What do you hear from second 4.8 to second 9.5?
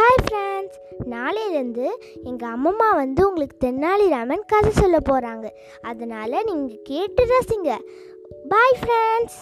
போகிறாங்க அதனால் நீங்கள் கேட்டு ரசிங்க. Bye friends